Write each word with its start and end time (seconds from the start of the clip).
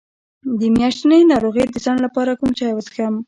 د 0.59 0.61
میاشتنۍ 0.77 1.21
ناروغۍ 1.31 1.65
د 1.69 1.75
ځنډ 1.83 1.99
لپاره 2.05 2.37
کوم 2.39 2.51
چای 2.57 2.73
وڅښم؟ 2.73 3.15